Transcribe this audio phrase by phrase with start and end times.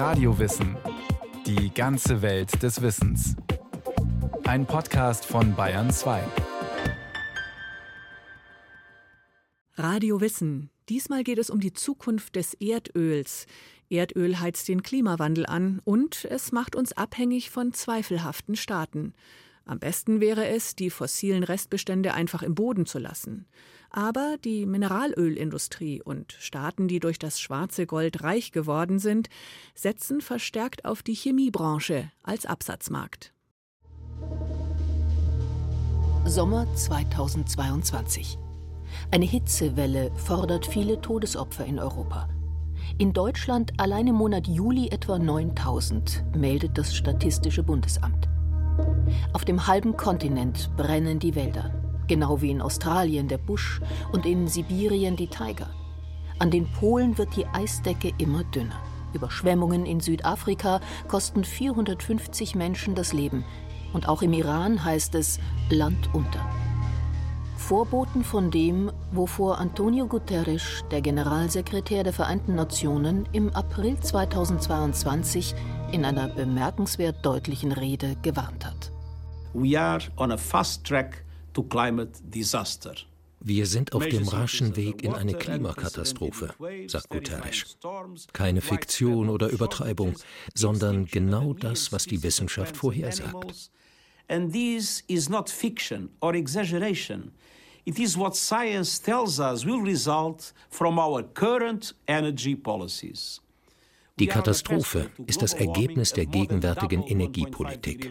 [0.00, 0.78] Radiowissen.
[1.44, 3.36] Die ganze Welt des Wissens.
[4.44, 6.22] Ein Podcast von Bayern 2.
[9.74, 10.70] Radio Wissen.
[10.88, 13.44] Diesmal geht es um die Zukunft des Erdöls.
[13.90, 19.12] Erdöl heizt den Klimawandel an und es macht uns abhängig von zweifelhaften Staaten.
[19.70, 23.46] Am besten wäre es, die fossilen Restbestände einfach im Boden zu lassen.
[23.90, 29.28] Aber die Mineralölindustrie und Staaten, die durch das schwarze Gold reich geworden sind,
[29.76, 33.32] setzen verstärkt auf die Chemiebranche als Absatzmarkt.
[36.24, 38.38] Sommer 2022.
[39.12, 42.28] Eine Hitzewelle fordert viele Todesopfer in Europa.
[42.98, 48.28] In Deutschland allein im Monat Juli etwa 9000, meldet das Statistische Bundesamt.
[49.32, 51.70] Auf dem halben Kontinent brennen die Wälder,
[52.06, 53.80] genau wie in Australien der Busch
[54.12, 55.70] und in Sibirien die Tiger.
[56.38, 58.80] An den Polen wird die Eisdecke immer dünner.
[59.12, 63.44] Überschwemmungen in Südafrika kosten 450 Menschen das Leben.
[63.92, 66.40] Und auch im Iran heißt es Land unter.
[67.56, 75.54] Vorboten von dem, wovor Antonio Guterres, der Generalsekretär der Vereinten Nationen, im April 2022
[75.92, 78.92] in einer bemerkenswert deutlichen Rede gewarnt hat.
[79.54, 81.24] We are on a fast track
[81.54, 82.94] to climate disaster.
[83.40, 86.54] Wir sind auf dem raschen Weg in eine Klimakatastrophe,
[86.86, 87.78] sagt Guterres.
[88.34, 90.14] Keine Fiktion oder Übertreibung,
[90.54, 93.70] sondern genau das, was die Wissenschaft vorhersagt.
[94.28, 97.32] And this is not fiction or exaggeration.
[97.84, 103.40] It is what science tells us will result from our current energy policies.
[104.20, 108.10] Die Katastrophe ist das Ergebnis der gegenwärtigen Energiepolitik.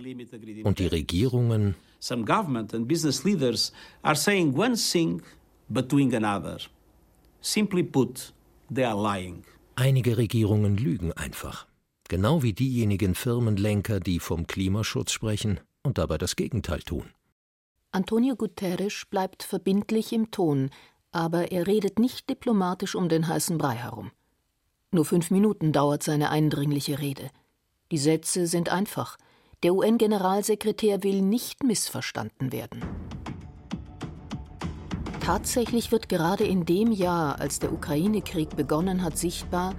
[0.64, 5.22] Und die Regierungen Some government and business leaders are saying one thing
[5.70, 6.58] but doing another.
[7.42, 8.34] Simply put,
[8.74, 9.44] they are lying.
[9.76, 11.68] Einige Regierungen lügen einfach.
[12.08, 17.06] Genau wie diejenigen Firmenlenker, die vom Klimaschutz sprechen und dabei das Gegenteil tun.
[17.92, 20.72] Antonio Guterres bleibt verbindlich im Ton,
[21.12, 24.12] aber er redet nicht diplomatisch um den heißen Brei herum.
[24.92, 27.30] Nur fünf Minuten dauert seine eindringliche Rede.
[27.92, 29.17] Die Sätze sind einfach.
[29.61, 32.83] Der UN-Generalsekretär will nicht missverstanden werden.
[35.20, 39.76] Tatsächlich wird gerade in dem Jahr, als der Ukraine-Krieg begonnen hat, sichtbar,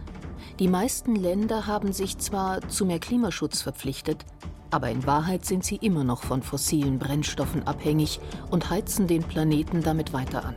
[0.60, 4.24] die meisten Länder haben sich zwar zu mehr Klimaschutz verpflichtet,
[4.70, 9.82] aber in Wahrheit sind sie immer noch von fossilen Brennstoffen abhängig und heizen den Planeten
[9.82, 10.54] damit weiter an.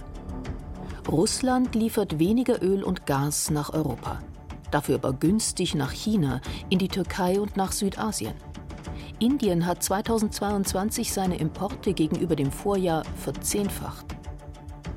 [1.08, 4.22] Russland liefert weniger Öl und Gas nach Europa
[4.74, 8.34] dafür aber günstig nach China, in die Türkei und nach Südasien.
[9.20, 14.06] Indien hat 2022 seine Importe gegenüber dem Vorjahr verzehnfacht.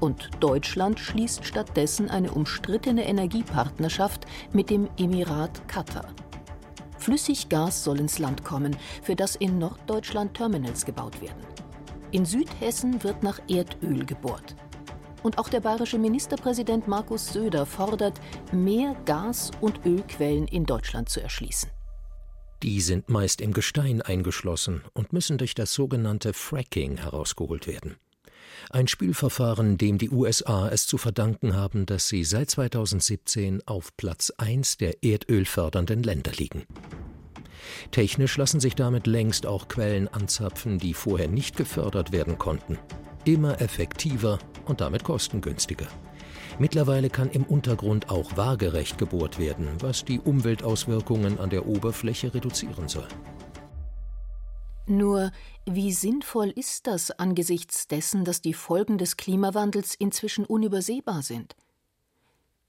[0.00, 6.06] Und Deutschland schließt stattdessen eine umstrittene Energiepartnerschaft mit dem Emirat Katar.
[6.98, 11.41] Flüssiggas soll ins Land kommen, für das in Norddeutschland Terminals gebaut werden.
[12.10, 14.56] In Südhessen wird nach Erdöl gebohrt.
[15.26, 18.20] Und auch der bayerische Ministerpräsident Markus Söder fordert,
[18.53, 21.69] mehr Gas- und Ölquellen in Deutschland zu erschließen.
[22.62, 27.97] Die sind meist im Gestein eingeschlossen und müssen durch das sogenannte Fracking herausgeholt werden.
[28.70, 34.32] Ein Spielverfahren, dem die USA es zu verdanken haben, dass sie seit 2017 auf Platz
[34.37, 36.66] 1 der erdölfördernden Länder liegen.
[37.91, 42.78] Technisch lassen sich damit längst auch Quellen anzapfen, die vorher nicht gefördert werden konnten
[43.26, 45.88] immer effektiver und damit kostengünstiger.
[46.59, 52.88] Mittlerweile kann im Untergrund auch waagerecht gebohrt werden, was die Umweltauswirkungen an der Oberfläche reduzieren
[52.88, 53.09] soll.
[54.87, 55.32] Nur
[55.66, 61.56] wie sinnvoll ist das angesichts dessen, dass die Folgen des Klimawandels inzwischen unübersehbar sind?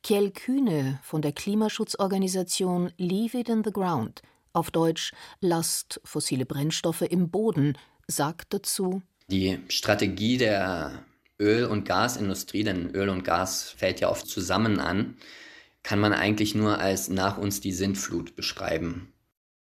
[0.04, 7.02] Kjell Kühne von der Klimaschutzorganisation Leave It in the Ground, auf Deutsch Lasst fossile Brennstoffe
[7.02, 11.04] im Boden, sagt dazu die Strategie der
[11.40, 15.18] Öl- und Gasindustrie, denn Öl und Gas fällt ja oft zusammen an,
[15.84, 19.14] kann man eigentlich nur als nach uns die Sintflut beschreiben.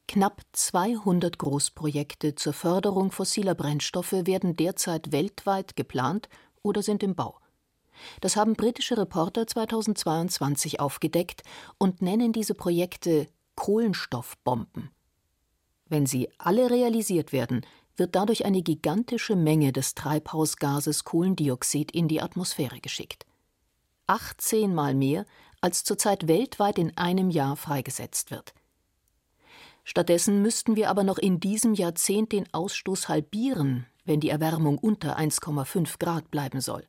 [0.08, 6.28] Knapp 200 Großprojekte zur Förderung fossiler Brennstoffe werden derzeit weltweit geplant
[6.62, 7.38] oder sind im Bau.
[8.20, 11.42] Das haben britische Reporter 2022 aufgedeckt
[11.78, 14.90] und nennen diese Projekte Kohlenstoffbomben.
[15.86, 17.64] Wenn sie alle realisiert werden,
[17.96, 23.26] wird dadurch eine gigantische Menge des Treibhausgases Kohlendioxid in die Atmosphäre geschickt.
[24.06, 25.24] 18 Mal mehr,
[25.60, 28.54] als zurzeit weltweit in einem Jahr freigesetzt wird.
[29.84, 35.18] Stattdessen müssten wir aber noch in diesem Jahrzehnt den Ausstoß halbieren, wenn die Erwärmung unter
[35.18, 36.86] 1,5 Grad bleiben soll.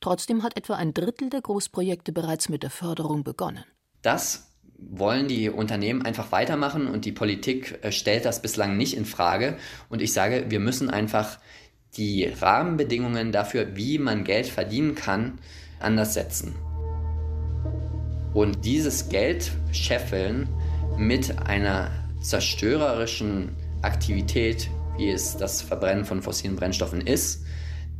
[0.00, 3.64] Trotzdem hat etwa ein Drittel der Großprojekte bereits mit der Förderung begonnen.
[4.02, 4.53] Das
[4.90, 9.56] wollen die Unternehmen einfach weitermachen und die Politik äh, stellt das bislang nicht in Frage.
[9.88, 11.38] Und ich sage, wir müssen einfach
[11.96, 15.38] die Rahmenbedingungen dafür, wie man Geld verdienen kann,
[15.80, 16.54] anders setzen.
[18.32, 20.48] Und dieses Geld scheffeln
[20.98, 21.90] mit einer
[22.20, 27.44] zerstörerischen Aktivität, wie es das Verbrennen von fossilen Brennstoffen ist,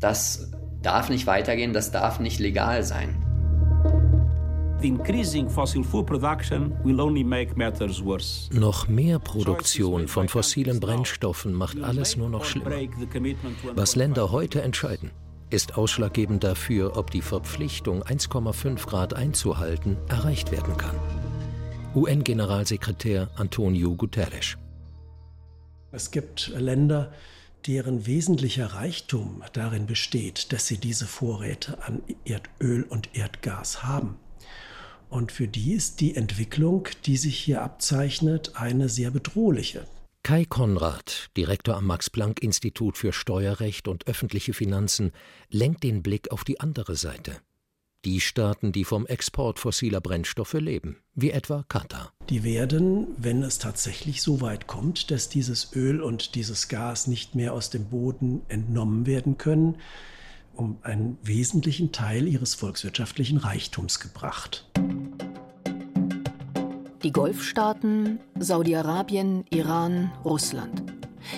[0.01, 0.51] das
[0.83, 3.24] darf nicht weitergehen, das darf nicht legal sein.
[8.53, 12.71] Noch mehr Produktion von fossilen Brennstoffen macht alles nur noch schlimmer.
[13.75, 15.11] Was Länder heute entscheiden,
[15.49, 20.97] ist ausschlaggebend dafür, ob die Verpflichtung, 1,5 Grad einzuhalten, erreicht werden kann.
[21.95, 24.59] UN-Generalsekretär Antonio Guterres.
[25.93, 27.11] Es gibt Länder,
[27.67, 34.19] deren wesentlicher Reichtum darin besteht, dass sie diese Vorräte an Erdöl und Erdgas haben.
[35.15, 39.87] Und für die ist die Entwicklung, die sich hier abzeichnet, eine sehr bedrohliche.
[40.25, 45.13] Kai Konrad, Direktor am Max-Planck-Institut für Steuerrecht und öffentliche Finanzen,
[45.51, 47.37] lenkt den Blick auf die andere Seite.
[48.05, 52.13] Die Staaten, die vom Export fossiler Brennstoffe leben, wie etwa Katar.
[52.29, 57.37] Die werden, wenn es tatsächlich so weit kommt, dass dieses Öl und dieses Gas nicht
[57.37, 59.77] mehr aus dem Boden entnommen werden können,
[60.55, 64.67] um einen wesentlichen Teil ihres volkswirtschaftlichen Reichtums gebracht.
[67.05, 70.83] Die Golfstaaten, Saudi-Arabien, Iran, Russland.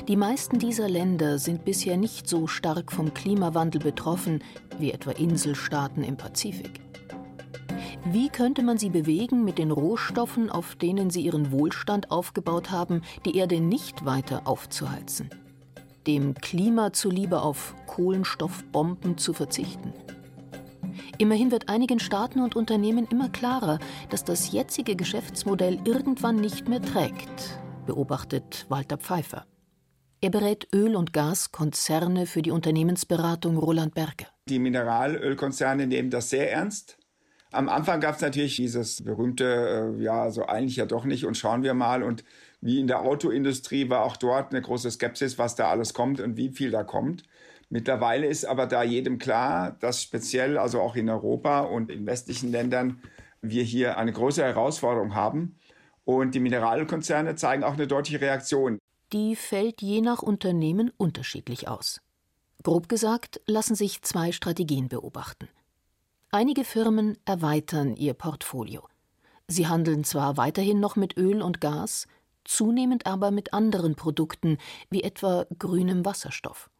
[0.07, 4.45] Die meisten dieser Länder sind bisher nicht so stark vom Klimawandel betroffen
[4.79, 6.81] wie etwa Inselstaaten im Pazifik.
[8.05, 13.03] Wie könnte man sie bewegen, mit den Rohstoffen, auf denen sie ihren Wohlstand aufgebaut haben,
[13.25, 15.31] die Erde nicht weiter aufzuheizen?
[16.07, 19.93] dem Klima zuliebe auf Kohlenstoffbomben zu verzichten.
[21.19, 23.79] Immerhin wird einigen Staaten und Unternehmen immer klarer,
[24.11, 29.47] dass das jetzige Geschäftsmodell irgendwann nicht mehr trägt, beobachtet Walter Pfeiffer.
[30.21, 34.27] Er berät Öl- und Gaskonzerne für die Unternehmensberatung Roland Berger.
[34.49, 36.99] Die Mineralölkonzerne nehmen das sehr ernst.
[37.53, 41.37] Am Anfang gab es natürlich dieses berühmte, äh, ja, so eigentlich ja doch nicht und
[41.37, 42.25] schauen wir mal und
[42.61, 46.37] wie in der Autoindustrie war auch dort eine große Skepsis, was da alles kommt und
[46.37, 47.23] wie viel da kommt.
[47.69, 52.51] Mittlerweile ist aber da jedem klar, dass speziell, also auch in Europa und in westlichen
[52.51, 53.03] Ländern,
[53.43, 55.59] wir hier eine große Herausforderung haben.
[56.05, 58.79] Und die Mineralkonzerne zeigen auch eine deutliche Reaktion.
[59.13, 62.01] Die fällt je nach Unternehmen unterschiedlich aus.
[62.63, 65.49] Grob gesagt lassen sich zwei Strategien beobachten.
[66.31, 68.89] Einige Firmen erweitern ihr Portfolio.
[69.49, 72.07] Sie handeln zwar weiterhin noch mit Öl und Gas,
[72.45, 74.59] zunehmend aber mit anderen Produkten,
[74.91, 76.71] wie etwa grünem Wasserstoff.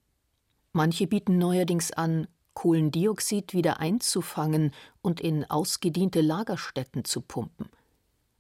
[0.77, 7.71] Manche bieten neuerdings an, Kohlendioxid wieder einzufangen und in ausgediente Lagerstätten zu pumpen.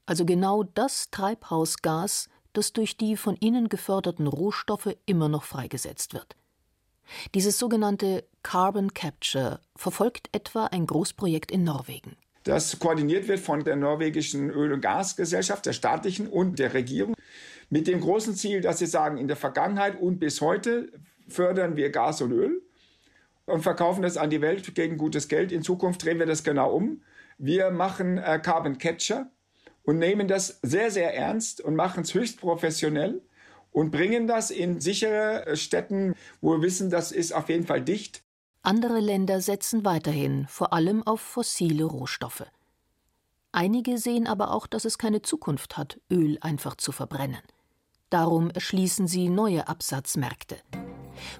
[0.05, 6.37] Also genau das Treibhausgas, das durch die von ihnen geförderten Rohstoffe immer noch freigesetzt wird.
[7.35, 13.75] Dieses sogenannte Carbon Capture verfolgt etwa ein Großprojekt in Norwegen das koordiniert wird von der
[13.75, 17.17] norwegischen Öl- und Gasgesellschaft, der staatlichen und der Regierung,
[17.71, 20.93] mit dem großen Ziel, dass sie sagen, in der Vergangenheit und bis heute
[21.29, 22.63] fördern wir Gas und Öl
[23.47, 25.53] und verkaufen das an die Welt gegen gutes Geld.
[25.53, 27.03] In Zukunft drehen wir das genau um.
[27.39, 29.31] Wir machen äh, Carbon Catcher
[29.83, 33.23] und nehmen das sehr, sehr ernst und machen es höchst professionell
[33.71, 37.83] und bringen das in sichere äh, Städten, wo wir wissen, das ist auf jeden Fall
[37.83, 38.23] dicht.
[38.63, 42.47] Andere Länder setzen weiterhin vor allem auf fossile Rohstoffe.
[43.53, 47.43] Einige sehen aber auch, dass es keine Zukunft hat, Öl einfach zu verbrennen.
[48.11, 50.57] Darum erschließen sie neue Absatzmärkte.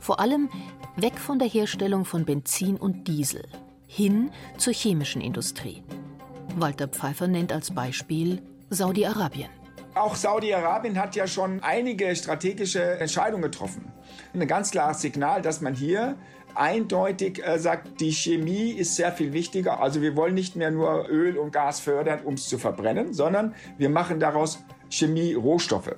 [0.01, 0.49] Vor allem
[0.97, 3.45] weg von der Herstellung von Benzin und Diesel,
[3.87, 5.83] hin zur chemischen Industrie.
[6.57, 9.51] Walter Pfeiffer nennt als Beispiel Saudi-Arabien.
[9.95, 13.93] Auch Saudi-Arabien hat ja schon einige strategische Entscheidungen getroffen.
[14.35, 16.17] Ein ganz klares Signal, dass man hier
[16.55, 19.81] eindeutig äh, sagt, die Chemie ist sehr viel wichtiger.
[19.81, 23.55] Also wir wollen nicht mehr nur Öl und Gas fördern, um es zu verbrennen, sondern
[23.79, 25.97] wir machen daraus Chemie-Rohstoffe.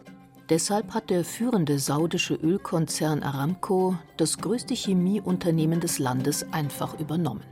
[0.48, 7.44] Deshalb hat der führende saudische Ölkonzern Aramco das größte Chemieunternehmen des Landes einfach übernommen.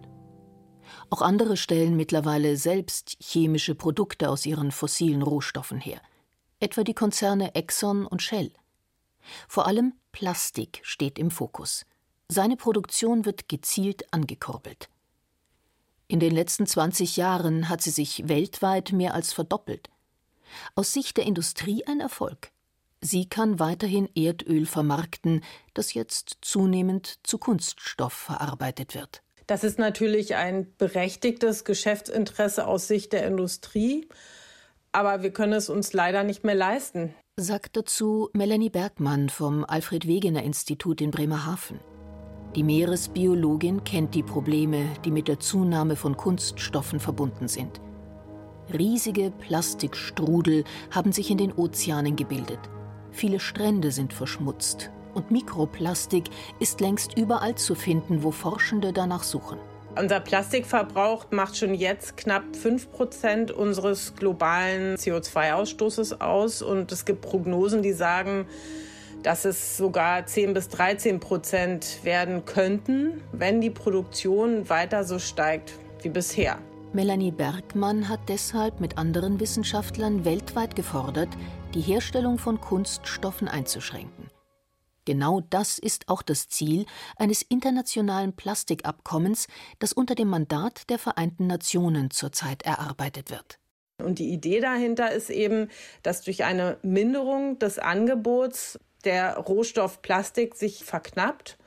[1.10, 6.00] Auch andere stellen mittlerweile selbst chemische Produkte aus ihren fossilen Rohstoffen her,
[6.58, 8.50] etwa die Konzerne Exxon und Shell.
[9.46, 11.84] Vor allem Plastik steht im Fokus.
[12.28, 14.88] Seine Produktion wird gezielt angekurbelt.
[16.08, 19.90] In den letzten 20 Jahren hat sie sich weltweit mehr als verdoppelt.
[20.74, 22.52] Aus Sicht der Industrie ein Erfolg.
[23.00, 25.42] Sie kann weiterhin Erdöl vermarkten,
[25.74, 29.22] das jetzt zunehmend zu Kunststoff verarbeitet wird.
[29.46, 34.08] Das ist natürlich ein berechtigtes Geschäftsinteresse aus Sicht der Industrie.
[34.96, 37.14] aber wir können es uns leider nicht mehr leisten.
[37.38, 41.80] Sagt dazu Melanie Bergmann vom Alfred Wegener Institut in Bremerhaven.
[42.54, 47.78] Die Meeresbiologin kennt die Probleme, die mit der Zunahme von Kunststoffen verbunden sind.
[48.72, 52.60] Riesige Plastikstrudel haben sich in den Ozeanen gebildet.
[53.16, 56.24] Viele Strände sind verschmutzt und Mikroplastik
[56.60, 59.56] ist längst überall zu finden, wo Forschende danach suchen.
[59.98, 66.60] Unser Plastikverbrauch macht schon jetzt knapp 5% unseres globalen CO2-Ausstoßes aus.
[66.60, 68.44] Und es gibt Prognosen, die sagen,
[69.22, 75.72] dass es sogar 10 bis 13 Prozent werden könnten, wenn die Produktion weiter so steigt
[76.02, 76.58] wie bisher.
[76.92, 81.28] Melanie Bergmann hat deshalb mit anderen Wissenschaftlern weltweit gefordert,
[81.76, 84.30] die Herstellung von Kunststoffen einzuschränken.
[85.04, 89.46] Genau das ist auch das Ziel eines internationalen Plastikabkommens,
[89.78, 93.58] das unter dem Mandat der Vereinten Nationen zurzeit erarbeitet wird.
[94.02, 95.68] Und die Idee dahinter ist eben,
[96.02, 101.58] dass durch eine Minderung des Angebots der Rohstoff Plastik sich verknappt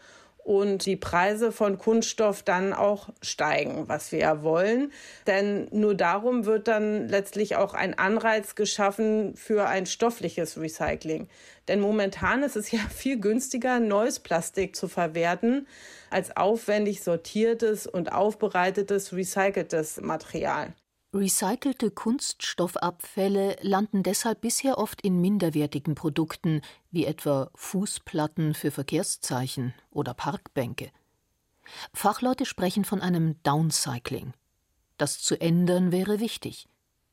[0.50, 4.92] und die Preise von Kunststoff dann auch steigen, was wir ja wollen.
[5.28, 11.28] Denn nur darum wird dann letztlich auch ein Anreiz geschaffen für ein stoffliches Recycling.
[11.68, 15.68] Denn momentan ist es ja viel günstiger, neues Plastik zu verwerten,
[16.10, 20.74] als aufwendig sortiertes und aufbereitetes recyceltes Material.
[21.12, 26.62] Recycelte Kunststoffabfälle landen deshalb bisher oft in minderwertigen Produkten,
[26.92, 30.92] wie etwa Fußplatten für Verkehrszeichen oder Parkbänke.
[31.94, 34.34] Fachleute sprechen von einem Downcycling.
[34.98, 36.68] Das zu ändern wäre wichtig.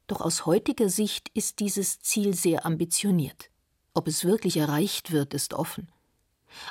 [0.08, 3.50] Doch aus heutiger Sicht ist dieses Ziel sehr ambitioniert.
[3.94, 5.88] Ob es wirklich erreicht wird, ist offen.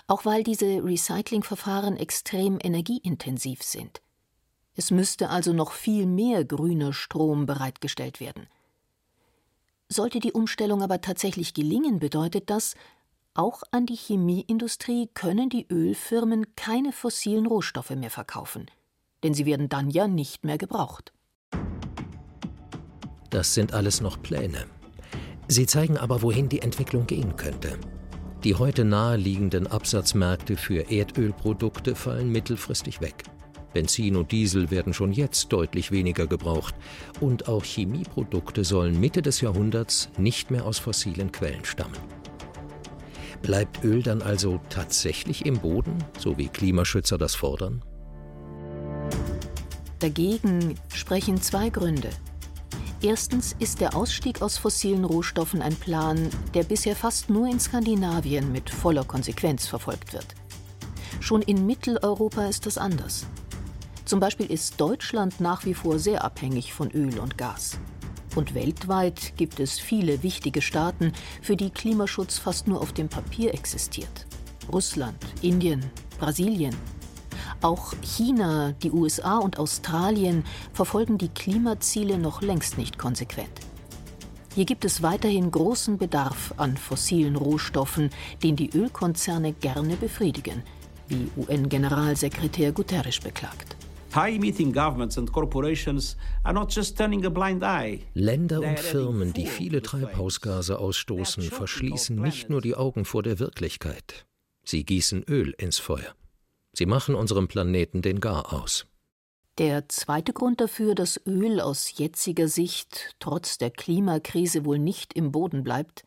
[0.05, 4.01] Auch weil diese Recyclingverfahren extrem energieintensiv sind.
[4.75, 8.47] Es müsste also noch viel mehr grüner Strom bereitgestellt werden.
[9.87, 12.75] Sollte die Umstellung aber tatsächlich gelingen, bedeutet das,
[13.33, 18.65] auch an die Chemieindustrie können die Ölfirmen keine fossilen Rohstoffe mehr verkaufen,
[19.23, 21.13] denn sie werden dann ja nicht mehr gebraucht.
[23.29, 24.65] Das sind alles noch Pläne.
[25.47, 27.77] Sie zeigen aber, wohin die Entwicklung gehen könnte.
[28.43, 33.23] Die heute naheliegenden Absatzmärkte für Erdölprodukte fallen mittelfristig weg.
[33.75, 36.73] Benzin und Diesel werden schon jetzt deutlich weniger gebraucht.
[37.19, 41.97] Und auch Chemieprodukte sollen Mitte des Jahrhunderts nicht mehr aus fossilen Quellen stammen.
[43.41, 47.83] Bleibt Öl dann also tatsächlich im Boden, so wie Klimaschützer das fordern?
[49.99, 52.09] Dagegen sprechen zwei Gründe.
[53.01, 58.53] Erstens ist der Ausstieg aus fossilen Rohstoffen ein Plan, der bisher fast nur in Skandinavien
[58.53, 60.27] mit voller Konsequenz verfolgt wird.
[61.19, 63.27] Schon in Mitteleuropa ist das anders.
[64.05, 67.79] Zum Beispiel ist Deutschland nach wie vor sehr abhängig von Öl und Gas.
[68.35, 73.53] Und weltweit gibt es viele wichtige Staaten, für die Klimaschutz fast nur auf dem Papier
[73.53, 74.27] existiert.
[74.71, 75.83] Russland, Indien,
[76.19, 76.75] Brasilien.
[77.61, 80.43] Auch China, die USA und Australien
[80.73, 83.59] verfolgen die Klimaziele noch längst nicht konsequent.
[84.53, 88.11] Hier gibt es weiterhin großen Bedarf an fossilen Rohstoffen,
[88.43, 90.61] den die Ölkonzerne gerne befriedigen,
[91.07, 93.75] wie UN-Generalsekretär Guterres beklagt.
[98.13, 104.25] Länder und Firmen, die viele Treibhausgase ausstoßen, verschließen nicht nur die Augen vor der Wirklichkeit.
[104.63, 106.15] Sie gießen Öl ins Feuer.
[106.71, 108.85] Sie machen unserem Planeten den Gar aus.
[109.57, 115.33] Der zweite Grund dafür, dass Öl aus jetziger Sicht trotz der Klimakrise wohl nicht im
[115.33, 116.05] Boden bleibt,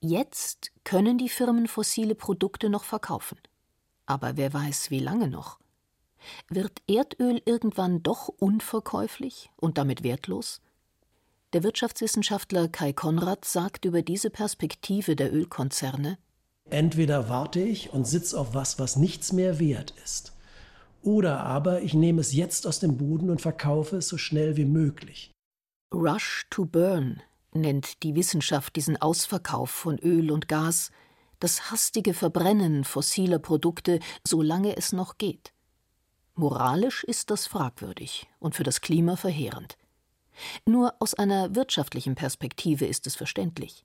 [0.00, 3.36] jetzt können die Firmen fossile Produkte noch verkaufen.
[4.06, 5.59] Aber wer weiß, wie lange noch?
[6.48, 10.60] Wird Erdöl irgendwann doch unverkäuflich und damit wertlos?
[11.52, 16.18] Der Wirtschaftswissenschaftler Kai Konrad sagt über diese Perspektive der Ölkonzerne
[16.70, 20.32] Entweder warte ich und sitze auf was, was nichts mehr wert ist,
[21.02, 24.64] oder aber ich nehme es jetzt aus dem Boden und verkaufe es so schnell wie
[24.64, 25.32] möglich.
[25.92, 27.20] Rush to Burn
[27.52, 30.92] nennt die Wissenschaft diesen Ausverkauf von Öl und Gas,
[31.40, 35.52] das hastige Verbrennen fossiler Produkte, solange es noch geht.
[36.34, 39.76] Moralisch ist das fragwürdig und für das Klima verheerend.
[40.64, 43.84] Nur aus einer wirtschaftlichen Perspektive ist es verständlich.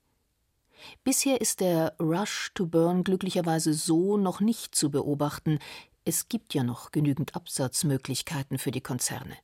[1.04, 5.58] Bisher ist der Rush to Burn glücklicherweise so noch nicht zu beobachten.
[6.04, 9.36] Es gibt ja noch genügend Absatzmöglichkeiten für die Konzerne.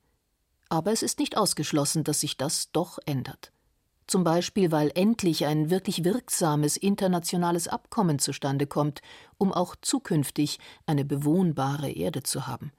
[0.69, 3.53] Aber es ist nicht ausgeschlossen, dass sich das doch ändert.
[4.07, 9.01] Zum Beispiel, weil endlich ein wirklich wirksames internationales Abkommen zustande kommt,
[9.39, 12.73] um auch zukünftig eine bewohnbare Erde zu haben.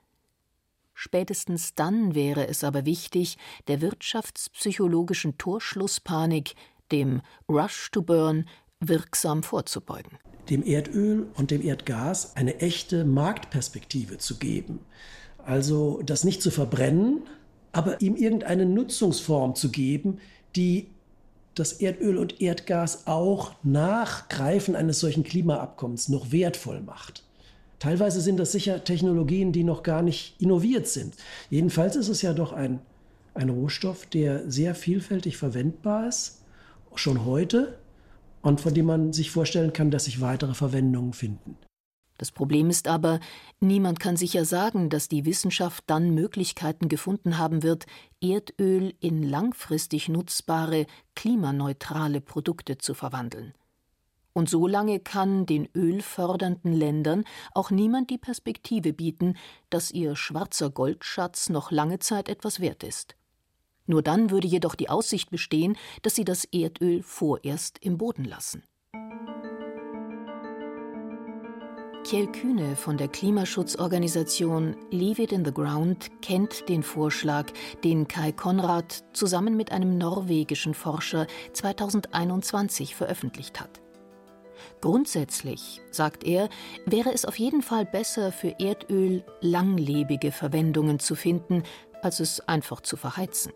[0.94, 6.54] Spätestens dann wäre es aber wichtig, der wirtschaftspsychologischen Torschlusspanik,
[6.92, 8.46] dem Rush to Burn,
[8.80, 10.18] wirksam vorzubeugen.
[10.50, 14.80] Dem Erdöl und dem Erdgas eine echte Marktperspektive zu geben.
[15.46, 17.22] Also das nicht zu verbrennen,
[17.72, 20.20] aber ihm irgendeine Nutzungsform zu geben,
[20.56, 20.88] die
[21.56, 27.24] das Erdöl und Erdgas auch nach Greifen eines solchen Klimaabkommens noch wertvoll macht.
[27.80, 31.16] Teilweise sind das sicher Technologien, die noch gar nicht innoviert sind.
[31.50, 32.80] Jedenfalls ist es ja doch ein,
[33.34, 36.42] ein Rohstoff, der sehr vielfältig verwendbar ist,
[36.96, 37.78] schon heute,
[38.42, 41.58] und von dem man sich vorstellen kann, dass sich weitere Verwendungen finden.
[42.18, 43.20] Das Problem ist aber,
[43.60, 47.86] niemand kann sicher sagen, dass die Wissenschaft dann Möglichkeiten gefunden haben wird,
[48.22, 53.54] Erdöl in langfristig nutzbare, klimaneutrale Produkte zu verwandeln.
[54.34, 57.24] Und so lange kann den ölfördernden Ländern
[57.54, 59.38] auch niemand die Perspektive bieten,
[59.70, 63.16] dass ihr schwarzer Goldschatz noch lange Zeit etwas wert ist.
[63.86, 68.64] Nur dann würde jedoch die Aussicht bestehen, dass sie das Erdöl vorerst im Boden lassen.
[72.04, 77.52] Kjell Kühne von der Klimaschutzorganisation Leave It in the Ground kennt den Vorschlag,
[77.84, 83.83] den Kai Konrad zusammen mit einem norwegischen Forscher 2021 veröffentlicht hat.
[84.82, 86.50] Grundsätzlich, sagt er,
[86.86, 91.64] wäre es auf jeden Fall besser für Erdöl langlebige Verwendungen zu finden,
[92.02, 93.54] als es einfach zu verheizen.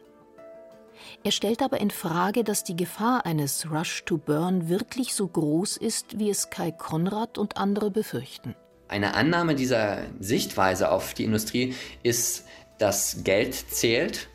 [1.24, 5.78] Er stellt aber in Frage, dass die Gefahr eines Rush to Burn wirklich so groß
[5.78, 8.56] ist, wie es Kai Konrad und andere befürchten.
[8.88, 12.46] Eine Annahme dieser Sichtweise auf die Industrie ist,
[12.78, 14.30] dass Geld zählt,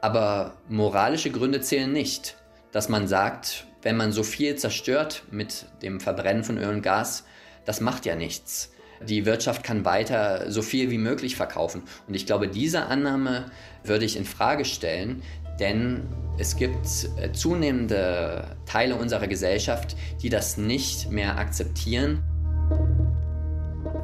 [0.00, 2.36] aber moralische Gründe zählen nicht.
[2.72, 7.24] Dass man sagt, wenn man so viel zerstört mit dem Verbrennen von Öl und Gas,
[7.64, 8.72] das macht ja nichts.
[9.06, 11.82] Die Wirtschaft kann weiter so viel wie möglich verkaufen.
[12.08, 13.46] Und ich glaube, diese Annahme
[13.84, 15.22] würde ich in Frage stellen,
[15.60, 16.02] denn
[16.38, 16.86] es gibt
[17.18, 22.22] äh, zunehmende Teile unserer Gesellschaft, die das nicht mehr akzeptieren.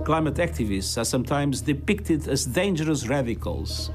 [0.05, 3.91] Climate activists are sometimes depicted as dangerous radicals.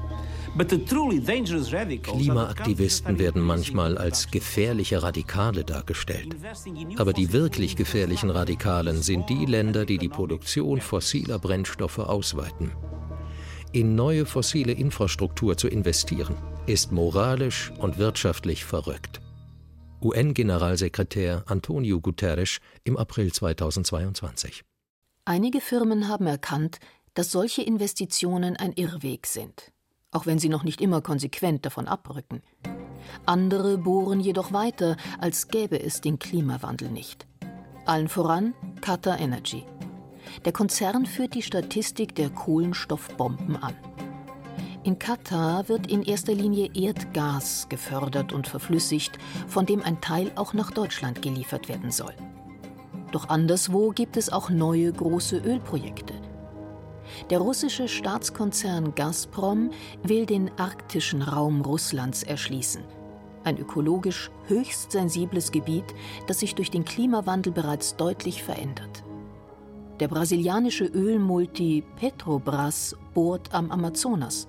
[2.02, 6.34] Klimaaktivisten werden manchmal als gefährliche Radikale dargestellt.
[6.96, 12.72] Aber die wirklich gefährlichen Radikalen sind die Länder, die die Produktion fossiler Brennstoffe ausweiten.
[13.72, 19.20] In neue fossile Infrastruktur zu investieren, ist moralisch und wirtschaftlich verrückt.
[20.02, 24.62] UN-Generalsekretär Antonio Guterres im April 2022.
[25.24, 26.78] Einige Firmen haben erkannt,
[27.14, 29.72] dass solche Investitionen ein Irrweg sind,
[30.16, 32.42] auch wenn sie noch nicht immer konsequent davon abrücken.
[33.26, 37.26] Andere bohren jedoch weiter, als gäbe es den Klimawandel nicht.
[37.84, 39.64] Allen voran Qatar Energy.
[40.44, 43.74] Der Konzern führt die Statistik der Kohlenstoffbomben an.
[44.84, 50.54] In Katar wird in erster Linie Erdgas gefördert und verflüssigt, von dem ein Teil auch
[50.54, 52.14] nach Deutschland geliefert werden soll.
[53.12, 56.14] Doch anderswo gibt es auch neue große Ölprojekte.
[57.30, 59.70] Der russische Staatskonzern Gazprom
[60.02, 62.82] will den arktischen Raum Russlands erschließen.
[63.44, 65.84] Ein ökologisch höchst sensibles Gebiet,
[66.26, 69.04] das sich durch den Klimawandel bereits deutlich verändert.
[70.00, 74.46] Der brasilianische Ölmulti Petrobras bohrt am Amazonas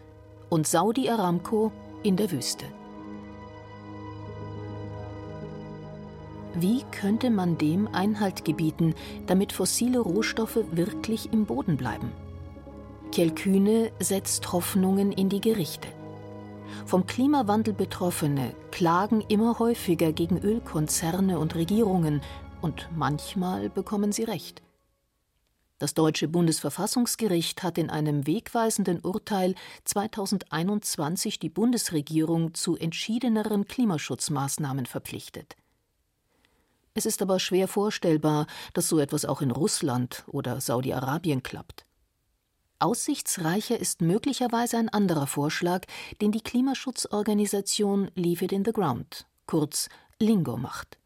[0.49, 1.71] und Saudi Aramco
[2.03, 2.65] in der Wüste.
[6.53, 8.95] Wie könnte man dem Einhalt gebieten,
[9.27, 12.11] damit fossile Rohstoffe wirklich im Boden bleiben?
[13.07, 15.87] Kelkühne setzt Hoffnungen in die Gerichte.
[16.85, 22.21] Vom Klimawandel Betroffene klagen immer häufiger gegen Ölkonzerne und Regierungen,
[22.61, 24.61] und manchmal bekommen sie recht.
[25.79, 29.53] Das deutsche Bundesverfassungsgericht hat in einem wegweisenden Urteil
[29.85, 35.55] 2021 die Bundesregierung zu entschiedeneren Klimaschutzmaßnahmen verpflichtet.
[36.95, 41.86] Es ist aber schwer vorstellbar, dass so etwas auch in Russland oder Saudi-Arabien klappt.
[42.79, 45.85] Aussichtsreicher ist möglicherweise ein anderer Vorschlag,
[46.21, 50.97] den die Klimaschutzorganisation Leave It in the Ground, kurz Lingo macht.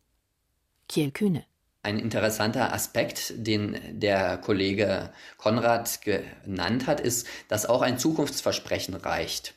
[0.88, 1.46] Kiel Kühne
[1.84, 9.56] ein interessanter Aspekt, den der Kollege Konrad genannt hat, ist, dass auch ein Zukunftsversprechen reicht.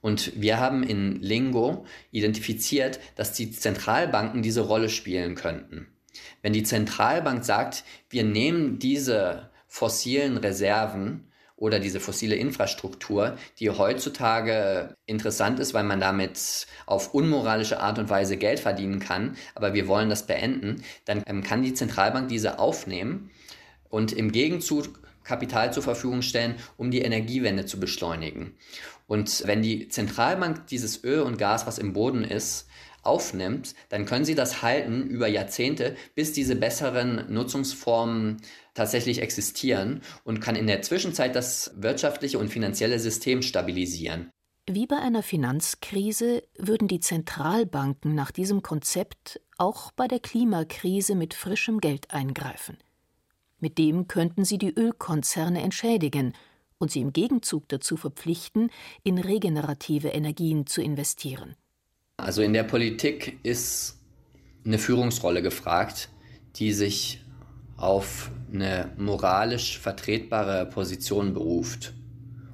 [0.00, 5.88] Und wir haben in Lingo identifiziert, dass die Zentralbanken diese Rolle spielen könnten.
[6.42, 14.96] Wenn die Zentralbank sagt, wir nehmen diese fossilen Reserven oder diese fossile Infrastruktur, die heutzutage
[15.06, 19.86] interessant ist, weil man damit auf unmoralische Art und Weise Geld verdienen kann, aber wir
[19.86, 23.30] wollen das beenden, dann ähm, kann die Zentralbank diese aufnehmen
[23.88, 28.54] und im Gegenzug Kapital zur Verfügung stellen, um die Energiewende zu beschleunigen.
[29.06, 32.68] Und wenn die Zentralbank dieses Öl und Gas, was im Boden ist,
[33.02, 38.38] aufnimmt, dann können sie das halten über Jahrzehnte, bis diese besseren Nutzungsformen
[38.74, 44.30] tatsächlich existieren und kann in der Zwischenzeit das wirtschaftliche und finanzielle System stabilisieren.
[44.66, 51.34] Wie bei einer Finanzkrise würden die Zentralbanken nach diesem Konzept auch bei der Klimakrise mit
[51.34, 52.78] frischem Geld eingreifen.
[53.60, 56.34] Mit dem könnten sie die Ölkonzerne entschädigen
[56.78, 58.70] und sie im Gegenzug dazu verpflichten,
[59.02, 61.54] in regenerative Energien zu investieren.
[62.16, 63.98] Also in der Politik ist
[64.64, 66.08] eine Führungsrolle gefragt,
[66.56, 67.23] die sich
[67.76, 71.92] auf eine moralisch vertretbare Position beruft.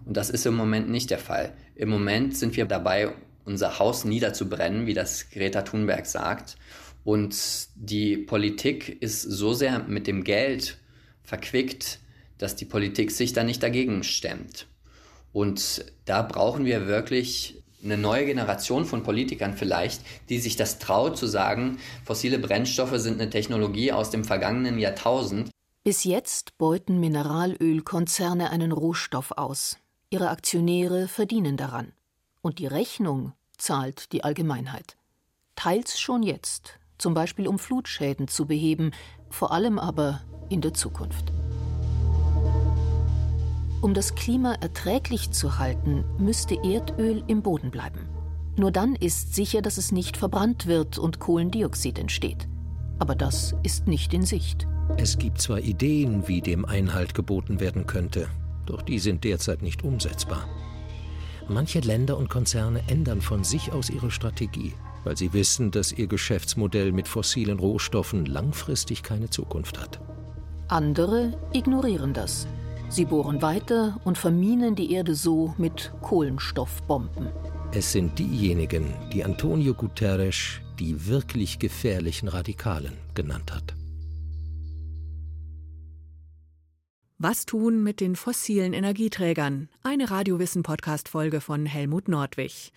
[0.06, 1.52] Und das ist im Moment nicht der Fall.
[1.74, 3.12] Im Moment sind wir dabei,
[3.44, 6.56] unser Haus niederzubrennen, wie das Greta Thunberg sagt.
[7.04, 7.36] Und
[7.74, 10.78] die Politik ist so sehr mit dem Geld
[11.22, 11.98] verquickt,
[12.38, 14.66] dass die Politik sich da nicht dagegen stemmt.
[15.32, 21.16] Und da brauchen wir wirklich eine neue Generation von Politikern vielleicht, die sich das traut
[21.16, 25.50] zu sagen, fossile Brennstoffe sind eine Technologie aus dem vergangenen Jahrtausend.
[25.82, 29.78] Bis jetzt beuten Mineralölkonzerne einen Rohstoff aus.
[30.10, 31.92] Ihre Aktionäre verdienen daran.
[32.42, 34.96] Und die Rechnung zahlt die Allgemeinheit.
[35.56, 38.92] Teils schon jetzt, zum Beispiel um Flutschäden zu beheben,
[39.30, 41.32] vor allem aber in der Zukunft.
[43.82, 48.10] Um das Klima erträglich zu halten, müsste Erdöl im Boden bleiben.
[48.56, 52.46] Nur dann ist sicher, dass es nicht verbrannt wird und Kohlendioxid entsteht.
[52.98, 54.66] Aber das ist nicht in Sicht.
[54.98, 58.28] Es gibt zwar Ideen, wie dem Einhalt geboten werden könnte,
[58.66, 60.46] doch die sind derzeit nicht umsetzbar.
[61.48, 66.06] Manche Länder und Konzerne ändern von sich aus ihre Strategie, weil sie wissen, dass ihr
[66.06, 70.00] Geschäftsmodell mit fossilen Rohstoffen langfristig keine Zukunft hat.
[70.68, 72.46] Andere ignorieren das
[72.90, 77.28] Sie bohren weiter und verminen die Erde so mit Kohlenstoffbomben.
[77.72, 83.74] Es sind diejenigen, die Antonio Guterres die wirklich gefährlichen Radikalen genannt hat.
[87.18, 89.68] Was tun mit den fossilen Energieträgern?
[89.82, 92.72] Eine Radiowissen-Podcast-Folge von Helmut Nordwig.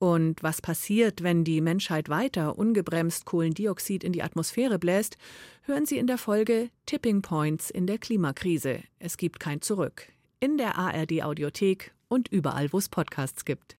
[0.00, 5.16] Und was passiert, wenn die Menschheit weiter ungebremst Kohlendioxid in die Atmosphäre bläst,
[5.66, 8.82] hören Sie in der Folge Tipping Points in der Klimakrise.
[8.98, 10.12] Es gibt kein Zurück.
[10.38, 13.78] In der ARD Audiothek und überall, wo es Podcasts gibt.